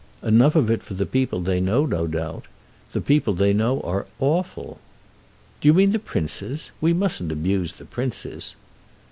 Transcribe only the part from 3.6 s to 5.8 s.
are awful." "Do you